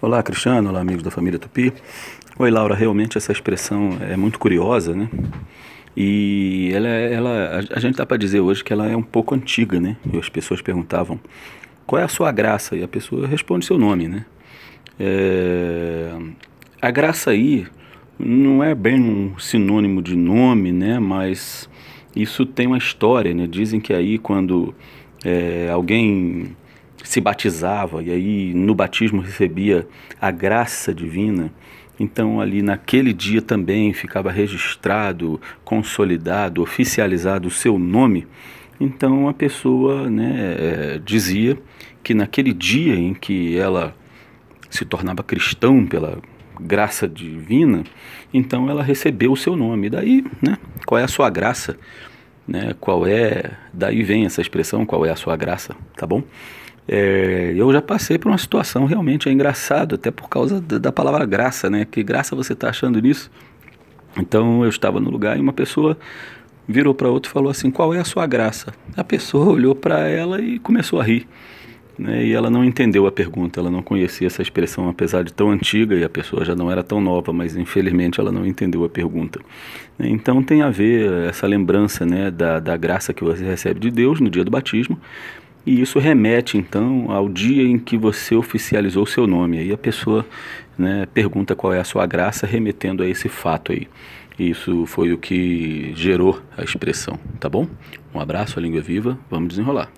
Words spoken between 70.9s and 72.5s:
a rir. Né? E ela